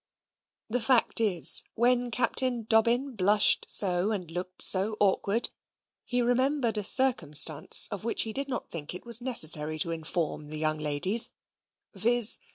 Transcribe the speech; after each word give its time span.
The 0.67 0.81
fact 0.81 1.19
is, 1.21 1.61
when 1.75 2.09
Captain 2.09 2.63
Dobbin 2.63 3.15
blushed 3.15 3.67
so, 3.69 4.09
and 4.11 4.31
looked 4.31 4.63
so 4.63 4.97
awkward, 4.99 5.51
he 6.05 6.23
remembered 6.23 6.79
a 6.79 6.83
circumstance 6.83 7.87
of 7.91 8.03
which 8.03 8.23
he 8.23 8.33
did 8.33 8.47
not 8.49 8.67
think 8.71 8.95
it 8.95 9.05
was 9.05 9.21
necessary 9.21 9.77
to 9.77 9.91
inform 9.91 10.47
the 10.47 10.57
young 10.57 10.79
ladies, 10.79 11.29
viz. 11.93 12.39